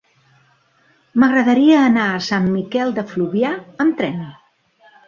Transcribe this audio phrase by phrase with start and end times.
[1.23, 3.57] M'agradaria anar a Sant Miquel de Fluvià
[3.87, 4.23] amb tren.